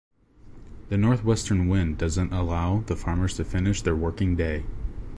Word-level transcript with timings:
The 0.89 0.97
northwestern 0.97 1.67
wind 1.67 1.99
doesn’t 1.99 2.31
allow 2.33 2.79
the 2.79 2.95
farmers 2.95 3.35
to 3.37 3.45
finish 3.45 3.83
their 3.83 3.95
working 3.95 4.35
day. 4.35 4.65